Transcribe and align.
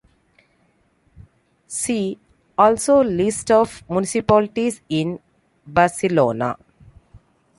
See 1.67 2.17
also 2.57 3.03
List 3.03 3.51
of 3.51 3.83
municipalities 3.87 4.81
in 4.89 5.19
Barcelona. 5.67 6.57